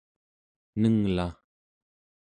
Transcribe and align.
nenglaᵉ 0.79 1.29